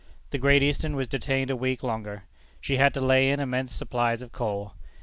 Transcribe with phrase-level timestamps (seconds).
[0.31, 2.23] The Great Eastern was detained a week longer.
[2.59, 4.73] She had to lay in immense supplies of coal.